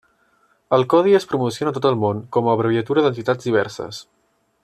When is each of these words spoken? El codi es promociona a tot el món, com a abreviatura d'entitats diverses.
El 0.77 0.85
codi 0.93 1.13
es 1.17 1.27
promociona 1.33 1.73
a 1.73 1.75
tot 1.77 1.87
el 1.91 1.99
món, 2.05 2.23
com 2.37 2.49
a 2.53 2.57
abreviatura 2.59 3.05
d'entitats 3.09 3.51
diverses. 3.51 4.01